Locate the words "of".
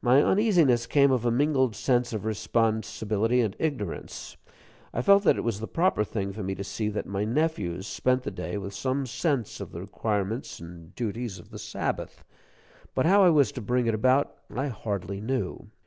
1.12-1.26, 2.14-2.24, 9.60-9.72, 11.38-11.50